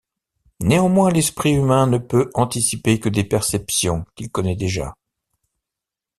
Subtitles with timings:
[0.61, 4.95] Néanmoins, l'esprit humain ne peut anticiper que des perceptions qu'il connaît déjà.